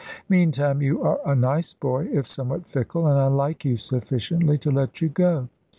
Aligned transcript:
Meantime, 0.27 0.81
you 0.81 0.99
are 1.03 1.19
a 1.27 1.35
nice 1.35 1.75
boy, 1.75 2.07
if 2.11 2.27
somewhat 2.27 2.65
fickle, 2.65 3.05
and 3.05 3.19
I 3.19 3.27
like 3.27 3.63
you 3.63 3.77
sufficiently 3.77 4.57
to 4.57 4.71
let 4.71 4.99
you 4.99 5.09
go. 5.09 5.47